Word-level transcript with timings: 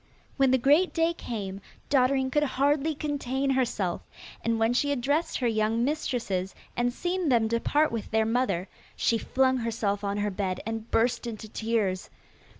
When 0.35 0.49
the 0.49 0.57
great 0.57 0.95
day 0.95 1.13
came, 1.13 1.61
Dotterine 1.91 2.31
could 2.31 2.41
hardly 2.57 2.95
contain 2.95 3.51
herself, 3.51 4.01
and 4.43 4.57
when 4.57 4.73
she 4.73 4.89
had 4.89 4.99
dressed 4.99 5.37
her 5.37 5.47
young 5.47 5.83
mistresses 5.85 6.55
and 6.75 6.91
seen 6.91 7.29
them 7.29 7.47
depart 7.47 7.91
with 7.91 8.09
their 8.09 8.25
mother 8.25 8.67
she 8.95 9.19
flung 9.19 9.57
herself 9.57 10.03
on 10.03 10.17
her 10.17 10.31
bed, 10.31 10.59
and 10.65 10.89
burst 10.89 11.27
into 11.27 11.47
tears. 11.47 12.09